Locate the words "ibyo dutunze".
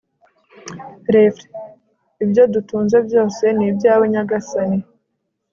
2.23-2.97